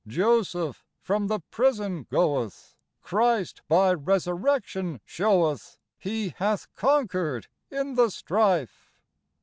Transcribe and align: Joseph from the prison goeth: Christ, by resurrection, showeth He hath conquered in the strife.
Joseph 0.07 0.83
from 0.99 1.27
the 1.27 1.41
prison 1.51 2.07
goeth: 2.09 2.75
Christ, 3.03 3.61
by 3.67 3.93
resurrection, 3.93 4.99
showeth 5.05 5.77
He 5.99 6.29
hath 6.37 6.73
conquered 6.73 7.45
in 7.69 7.93
the 7.93 8.09
strife. 8.09 8.95